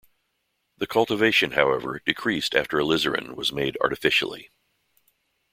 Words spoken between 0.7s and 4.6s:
The cultivation, however, decreased after alizarin was made artificially.